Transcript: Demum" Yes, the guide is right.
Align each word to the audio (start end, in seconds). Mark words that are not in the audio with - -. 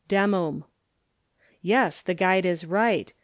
Demum" 0.09 0.63
Yes, 1.61 2.01
the 2.01 2.15
guide 2.15 2.43
is 2.43 2.65
right. 2.65 3.13